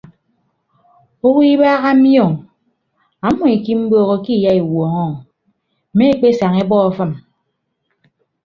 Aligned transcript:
Owo 1.25 1.41
ibaha 1.53 1.89
mi 2.01 2.11
o 2.25 2.27
ọmmọ 3.27 3.45
ikiimboho 3.55 4.13
ke 4.23 4.33
iyaiwuọñọ 4.37 5.03
o 5.13 5.19
mme 5.93 6.03
ekpesaña 6.13 6.59
ebọ 6.63 6.75
afịm. 6.87 7.11